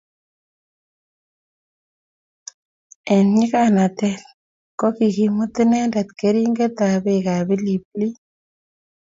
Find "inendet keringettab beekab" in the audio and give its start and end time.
5.63-7.47